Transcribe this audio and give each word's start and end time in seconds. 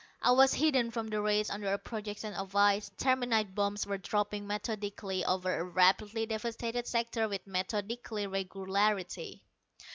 I 0.19 0.31
was 0.31 0.51
hidden 0.55 0.89
from 0.89 1.09
the 1.09 1.21
rays 1.21 1.51
under 1.51 1.71
a 1.71 1.77
projection 1.77 2.33
of 2.33 2.55
ice, 2.55 2.89
terminite 2.97 3.53
bombs 3.53 3.85
were 3.85 3.99
dropping 3.99 4.47
methodically 4.47 5.23
over 5.23 5.55
a 5.59 5.63
rapidly 5.63 6.25
devastated 6.25 6.87
sector 6.87 7.29
with 7.29 7.45
methodical 7.45 8.27
regularity. 8.27 9.43